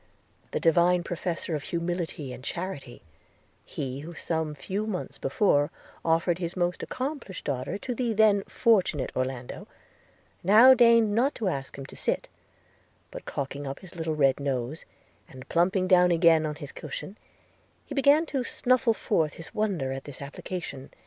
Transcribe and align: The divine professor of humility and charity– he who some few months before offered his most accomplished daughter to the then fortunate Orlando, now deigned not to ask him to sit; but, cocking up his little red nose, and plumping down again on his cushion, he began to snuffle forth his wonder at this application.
The 0.49 0.59
divine 0.59 1.03
professor 1.03 1.53
of 1.53 1.61
humility 1.61 2.33
and 2.33 2.43
charity– 2.43 3.03
he 3.65 3.99
who 3.99 4.15
some 4.15 4.55
few 4.55 4.87
months 4.87 5.19
before 5.19 5.69
offered 6.03 6.39
his 6.39 6.57
most 6.57 6.81
accomplished 6.81 7.45
daughter 7.45 7.77
to 7.77 7.93
the 7.93 8.11
then 8.13 8.41
fortunate 8.45 9.11
Orlando, 9.15 9.67
now 10.43 10.73
deigned 10.73 11.13
not 11.13 11.35
to 11.35 11.49
ask 11.49 11.77
him 11.77 11.85
to 11.85 11.95
sit; 11.95 12.29
but, 13.11 13.25
cocking 13.25 13.67
up 13.67 13.81
his 13.81 13.95
little 13.95 14.15
red 14.15 14.39
nose, 14.39 14.85
and 15.29 15.47
plumping 15.49 15.87
down 15.87 16.09
again 16.09 16.47
on 16.47 16.55
his 16.55 16.71
cushion, 16.71 17.15
he 17.85 17.93
began 17.93 18.25
to 18.25 18.43
snuffle 18.43 18.95
forth 18.95 19.33
his 19.33 19.53
wonder 19.53 19.91
at 19.91 20.05
this 20.05 20.19
application. 20.19 20.89